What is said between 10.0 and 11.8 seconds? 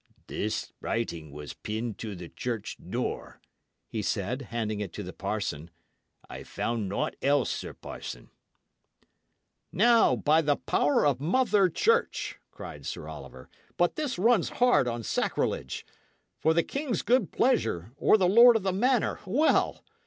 by the power of Mother